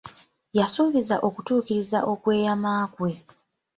Yasuubizza 0.57 1.15
okutuukiriza 1.27 1.99
okweyama 2.11 2.73
kwe. 2.93 3.11